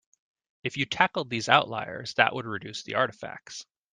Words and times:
If 0.63 0.77
you 0.77 0.87
tackled 0.87 1.29
these 1.29 1.47
outliers 1.47 2.15
that 2.15 2.33
would 2.33 2.47
reduce 2.47 2.81
the 2.81 2.95
artifacts. 2.95 3.67